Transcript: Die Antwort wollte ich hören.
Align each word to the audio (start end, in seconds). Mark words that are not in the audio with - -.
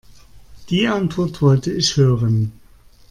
Die 0.71 0.87
Antwort 0.87 1.43
wollte 1.43 1.71
ich 1.71 1.95
hören. 1.95 2.53